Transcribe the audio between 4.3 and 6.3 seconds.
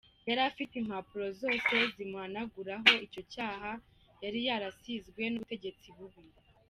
yarasizwe n’ubutegetsi bubi.